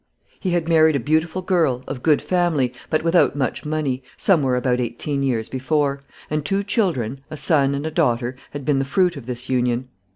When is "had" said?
0.49-0.67, 8.49-8.65